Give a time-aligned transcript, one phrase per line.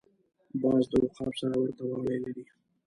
[0.61, 2.43] باز د عقاب سره ورته والی لري